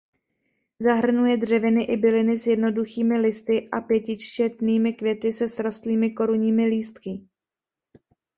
Zahrnuje 0.79 1.37
dřeviny 1.37 1.83
i 1.83 1.97
byliny 1.97 2.37
s 2.39 2.47
jednoduchými 2.47 3.17
listy 3.19 3.69
a 3.71 3.81
pětičetnými 3.81 4.93
květy 4.93 5.33
se 5.33 5.47
srostlými 5.49 6.11
korunními 6.11 6.65
lístky. 6.65 7.25